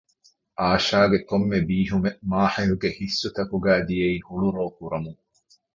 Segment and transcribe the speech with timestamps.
[0.59, 5.21] އާޝާގެ ކޮންމެ ބީހުމެއް މާޙިލްގެ ހިއްސުތަކުގައި ދިޔައީ ހުޅުރޯކުރަމުން